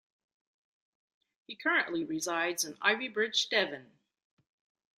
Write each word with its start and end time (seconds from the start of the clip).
He 1.45 1.55
currently 1.55 2.03
resides 2.03 2.65
in 2.65 2.73
Ivybridge, 2.77 3.49
Devon. 3.51 3.99